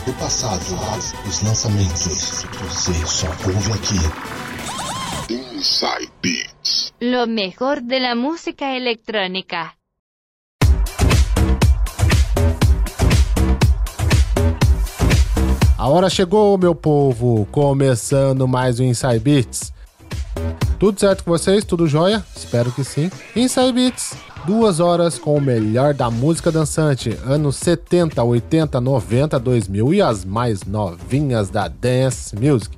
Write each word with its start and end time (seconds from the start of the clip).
clássicos 0.00 0.04
do 0.04 0.12
passado, 0.14 1.28
os 1.28 1.42
lançamentos. 1.42 2.44
Você 2.44 3.06
só 3.06 3.26
ouve 3.46 3.72
aqui. 3.72 5.32
Inside 5.32 6.10
Beats. 6.22 6.92
Lo 7.00 7.26
mejor 7.26 7.80
de 7.80 7.98
la 7.98 8.14
música 8.14 8.76
electrónica. 8.76 9.72
A 15.78 15.88
hora 15.88 16.10
chegou, 16.10 16.58
meu 16.58 16.74
povo, 16.74 17.46
começando 17.50 18.46
mais 18.46 18.80
um 18.80 18.84
Inside 18.84 19.18
Beats. 19.18 19.72
Tudo 20.80 20.98
certo 20.98 21.24
com 21.24 21.30
vocês? 21.30 21.62
Tudo 21.62 21.86
jóia? 21.86 22.24
Espero 22.34 22.72
que 22.72 22.82
sim. 22.82 23.10
Inside 23.36 23.70
Beats, 23.70 24.14
duas 24.46 24.80
horas 24.80 25.18
com 25.18 25.36
o 25.36 25.40
melhor 25.40 25.92
da 25.92 26.10
música 26.10 26.50
dançante, 26.50 27.10
anos 27.22 27.56
70, 27.56 28.24
80, 28.24 28.80
90, 28.80 29.38
2000 29.38 29.92
e 29.92 30.00
as 30.00 30.24
mais 30.24 30.64
novinhas 30.64 31.50
da 31.50 31.68
Dance 31.68 32.34
Music. 32.34 32.74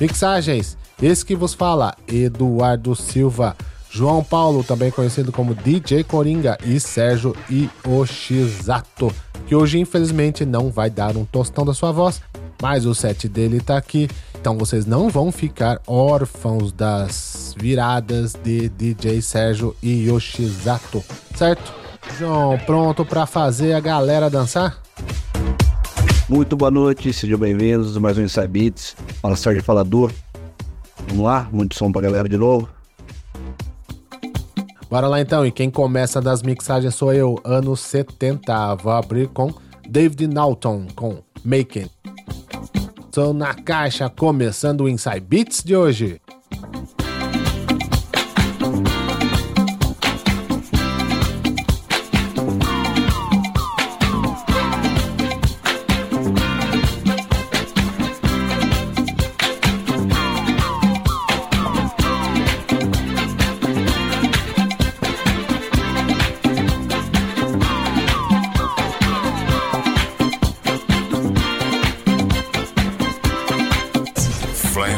Mixagens, 0.00 0.78
esse 1.02 1.24
que 1.26 1.34
vos 1.34 1.52
fala, 1.52 1.96
Eduardo 2.06 2.94
Silva, 2.94 3.56
João 3.90 4.22
Paulo, 4.22 4.62
também 4.62 4.92
conhecido 4.92 5.32
como 5.32 5.56
DJ 5.56 6.04
Coringa, 6.04 6.56
e 6.64 6.78
Sérgio 6.78 7.34
Ioshizato 7.50 9.12
que 9.48 9.56
hoje 9.56 9.78
infelizmente 9.78 10.44
não 10.44 10.70
vai 10.70 10.90
dar 10.90 11.16
um 11.16 11.24
tostão 11.24 11.64
da 11.64 11.72
sua 11.72 11.90
voz, 11.90 12.20
mas 12.60 12.84
o 12.84 12.94
set 12.94 13.26
dele 13.26 13.60
tá 13.60 13.78
aqui, 13.78 14.06
então 14.48 14.56
vocês 14.56 14.86
não 14.86 15.10
vão 15.10 15.30
ficar 15.30 15.78
órfãos 15.86 16.72
das 16.72 17.54
viradas 17.58 18.32
de 18.32 18.70
DJ 18.70 19.20
Sérgio 19.20 19.76
e 19.82 20.08
Yoshizato, 20.08 21.04
certo? 21.36 21.70
João, 22.18 22.58
pronto 22.64 23.04
para 23.04 23.26
fazer 23.26 23.74
a 23.74 23.80
galera 23.80 24.30
dançar? 24.30 24.78
Muito 26.30 26.56
boa 26.56 26.70
noite, 26.70 27.12
sejam 27.12 27.38
bem-vindos 27.38 27.94
a 27.94 28.00
mais 28.00 28.16
um 28.16 28.22
Inside 28.22 28.48
Beats. 28.48 28.96
Fala 29.20 29.36
Sérgio 29.36 29.62
Falador. 29.62 30.10
Vamos 31.08 31.26
lá, 31.26 31.46
muito 31.52 31.76
som 31.76 31.92
pra 31.92 32.00
galera 32.00 32.26
de 32.26 32.38
novo. 32.38 32.70
Bora 34.88 35.08
lá 35.08 35.20
então, 35.20 35.44
e 35.44 35.52
quem 35.52 35.68
começa 35.68 36.22
das 36.22 36.42
mixagens 36.42 36.94
sou 36.94 37.12
eu, 37.12 37.38
anos 37.44 37.80
70. 37.80 38.76
Vou 38.76 38.92
abrir 38.92 39.28
com 39.28 39.52
David 39.86 40.26
Naughton 40.26 40.86
com 40.96 41.18
Making. 41.44 41.90
Na 43.18 43.52
caixa 43.52 44.08
começando 44.08 44.82
o 44.82 44.88
Inside 44.88 45.20
Beats 45.20 45.64
de 45.64 45.74
hoje. 45.74 46.20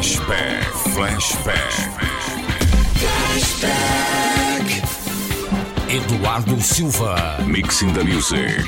Flashback, 0.01 0.63
flashback. 0.95 2.01
Eduardo 5.91 6.57
Silva. 6.57 7.45
Mixing 7.47 7.93
the 7.93 8.03
music. 8.03 8.65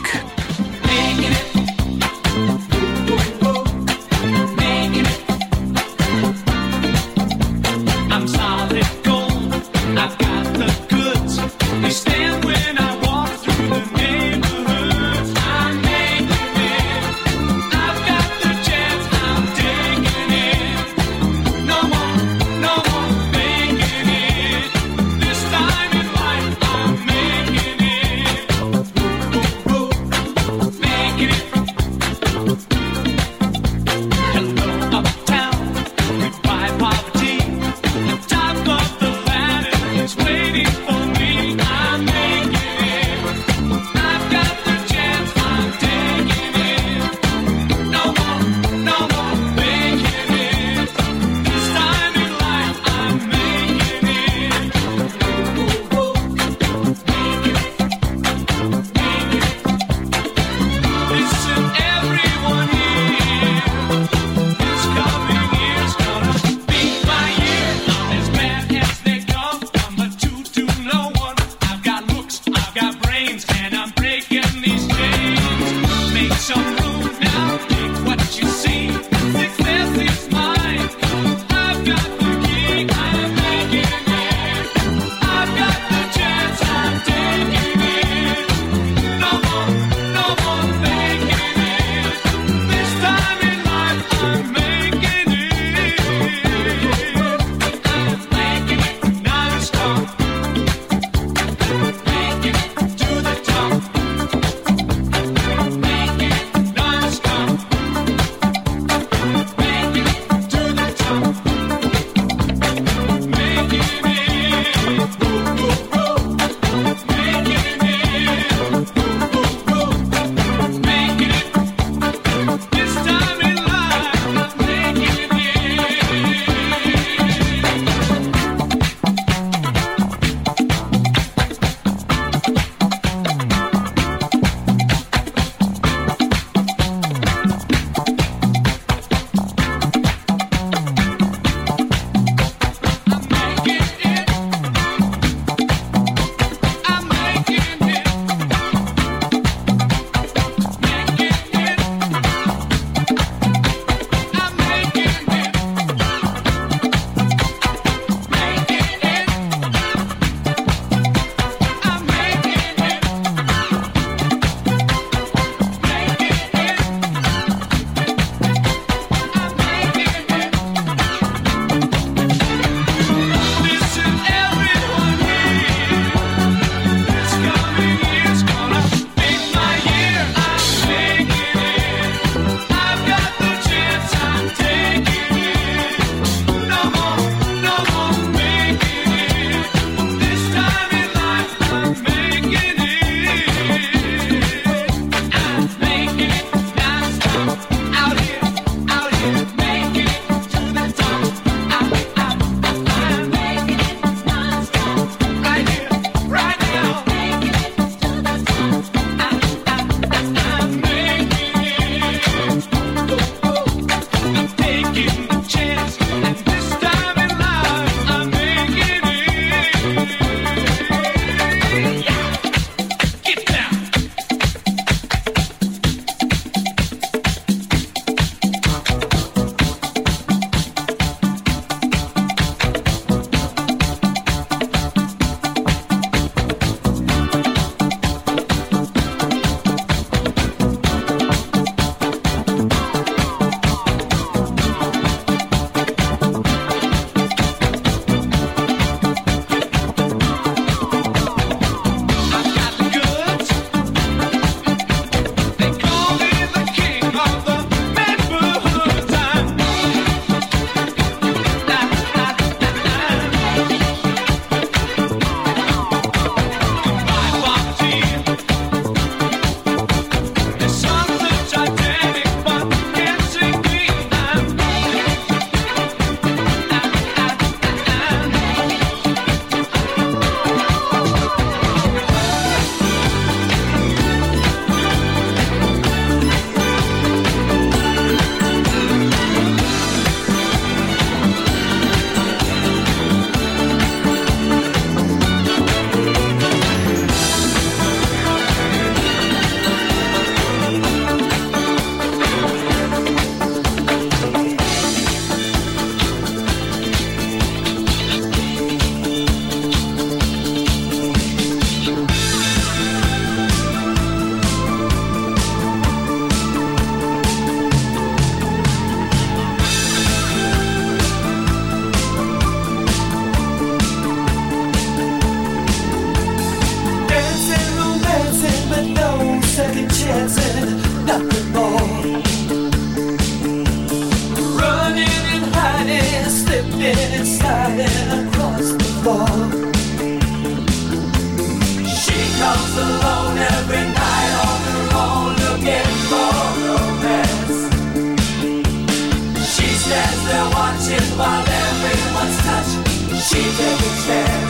She 353.34 353.42
took 353.42 353.80
a 353.80 354.06
chance. 354.06 354.43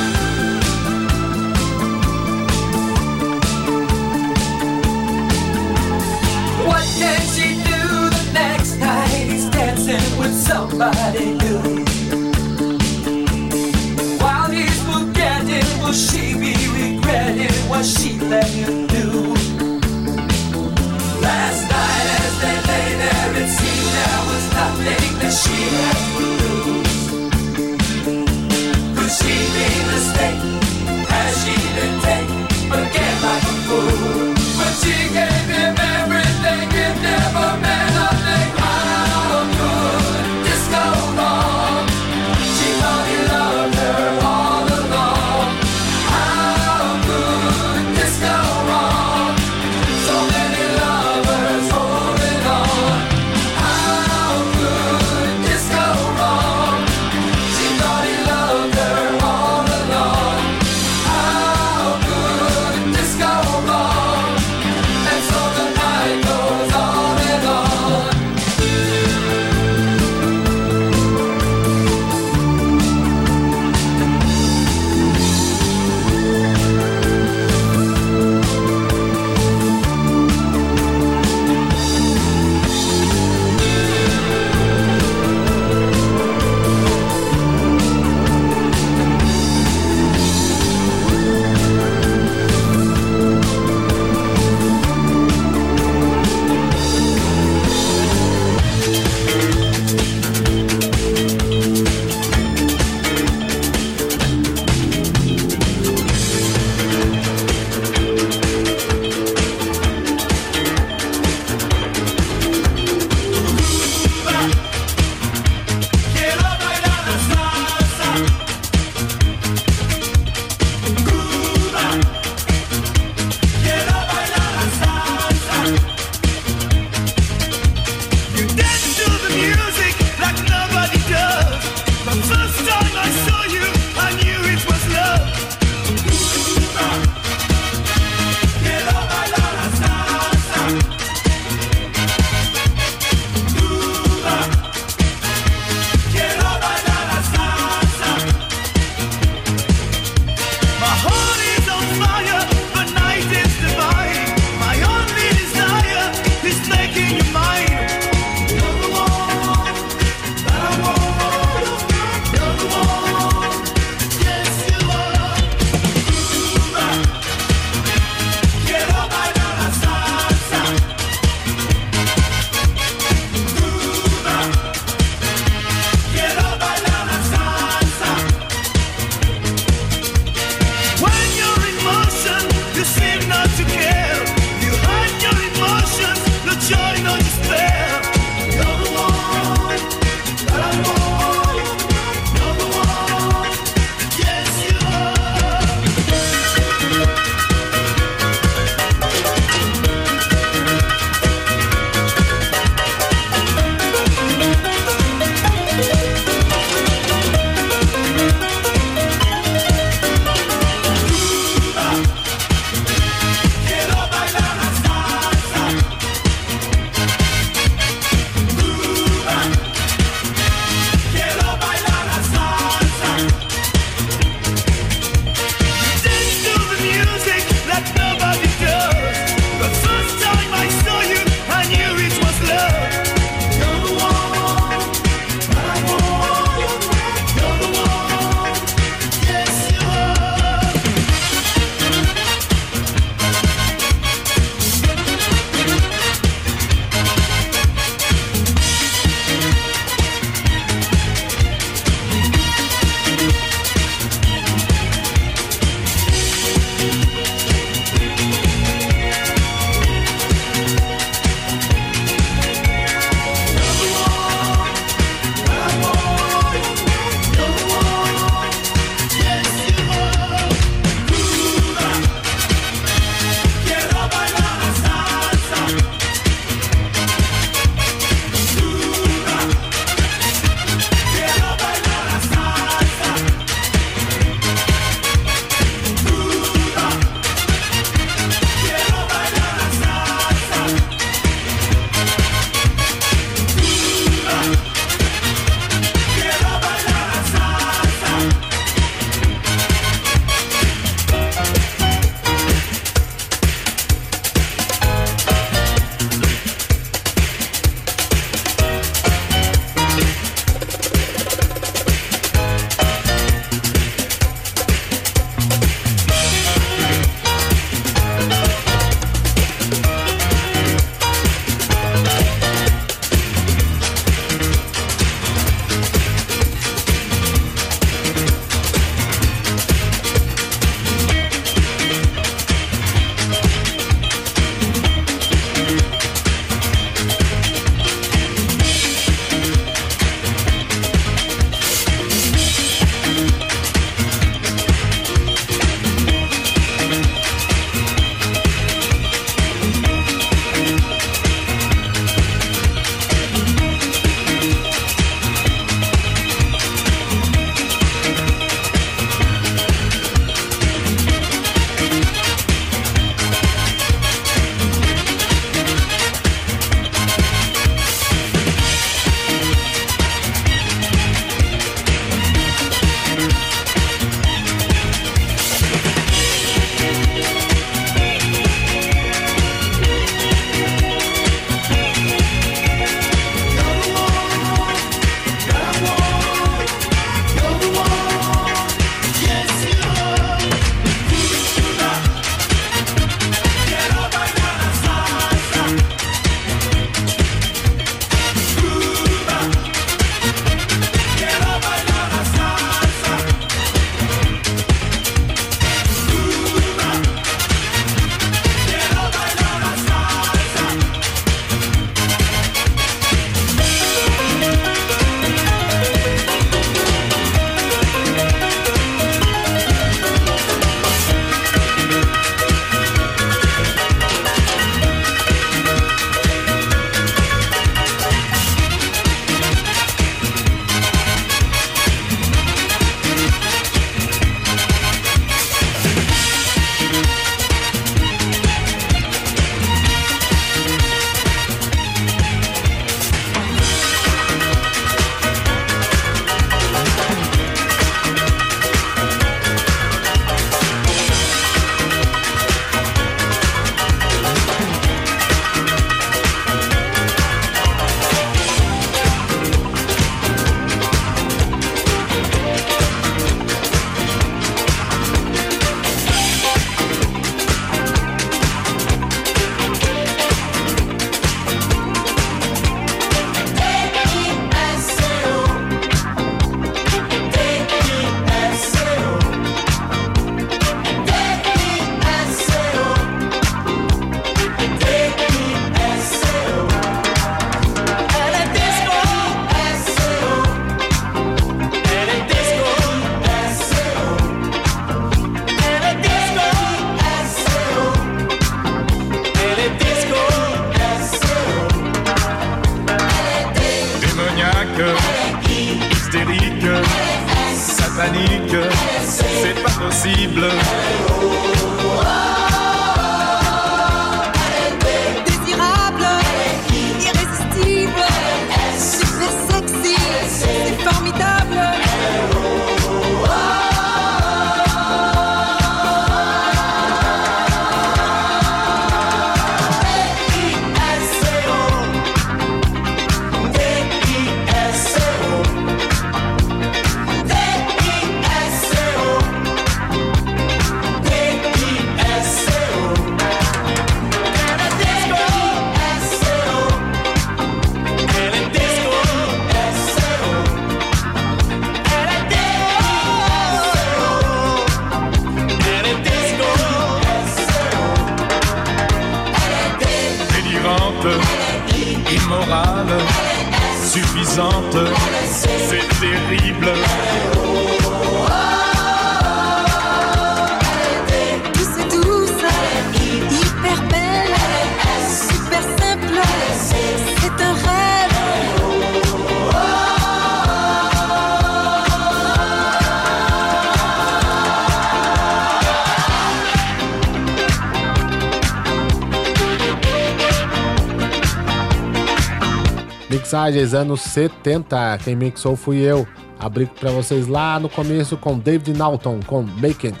Mixagens 593.30 593.74
anos 593.74 594.00
70, 594.00 594.98
quem 595.04 595.14
mixou 595.14 595.54
fui 595.54 595.76
eu. 595.78 596.04
Abri 596.36 596.66
pra 596.66 596.90
vocês 596.90 597.28
lá 597.28 597.60
no 597.60 597.68
começo 597.68 598.16
com 598.16 598.36
David 598.36 598.76
Naughton 598.76 599.20
com 599.24 599.42
Make 599.42 599.86
It. 599.86 600.00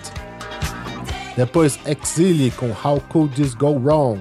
Depois 1.36 1.78
Exile 1.86 2.50
com 2.50 2.72
How 2.72 3.00
Could 3.02 3.36
This 3.36 3.54
Go 3.54 3.78
Wrong. 3.78 4.20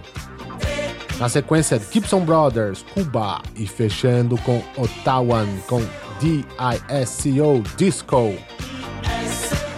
Na 1.18 1.28
sequência 1.28 1.82
Gibson 1.92 2.20
Brothers, 2.20 2.86
Cuba. 2.94 3.42
E 3.56 3.66
fechando 3.66 4.38
com 4.42 4.62
Ottawan 4.78 5.48
com 5.66 5.82
D-I-S-C-O 6.22 7.64
Disco. 7.78 8.36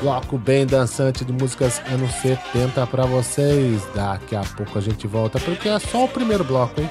Bloco 0.02 0.38
bem 0.38 0.66
dançante 0.66 1.24
de 1.24 1.32
músicas 1.32 1.82
anos 1.90 2.12
70 2.16 2.86
pra 2.86 3.06
vocês. 3.06 3.82
Daqui 3.96 4.36
a 4.36 4.42
pouco 4.42 4.78
a 4.78 4.82
gente 4.82 5.08
volta 5.08 5.40
porque 5.40 5.70
é 5.70 5.80
só 5.80 6.04
o 6.04 6.10
primeiro 6.10 6.44
bloco, 6.44 6.82
hein? 6.82 6.90